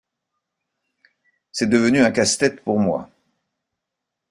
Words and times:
C’est 1.51 1.67
devenu 1.69 1.99
un 2.01 2.09
casse-tête 2.09 2.61
pour 2.63 2.79
moi. 2.79 3.07